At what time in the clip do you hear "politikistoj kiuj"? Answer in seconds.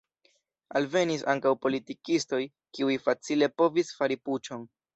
1.67-2.99